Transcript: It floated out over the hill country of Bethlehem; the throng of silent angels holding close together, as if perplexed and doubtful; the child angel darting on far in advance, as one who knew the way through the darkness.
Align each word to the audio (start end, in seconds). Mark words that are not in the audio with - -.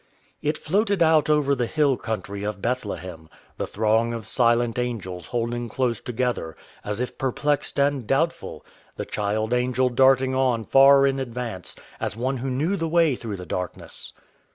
It 0.41 0.57
floated 0.57 1.03
out 1.03 1.29
over 1.29 1.53
the 1.53 1.67
hill 1.67 1.95
country 1.95 2.43
of 2.43 2.59
Bethlehem; 2.59 3.29
the 3.57 3.67
throng 3.67 4.13
of 4.13 4.25
silent 4.25 4.79
angels 4.79 5.27
holding 5.27 5.69
close 5.69 6.01
together, 6.01 6.57
as 6.83 6.99
if 6.99 7.19
perplexed 7.19 7.77
and 7.79 8.07
doubtful; 8.07 8.65
the 8.95 9.05
child 9.05 9.53
angel 9.53 9.89
darting 9.89 10.33
on 10.33 10.65
far 10.65 11.05
in 11.05 11.19
advance, 11.19 11.75
as 11.99 12.17
one 12.17 12.37
who 12.37 12.49
knew 12.49 12.75
the 12.75 12.89
way 12.89 13.15
through 13.15 13.35
the 13.37 13.45
darkness. 13.45 14.11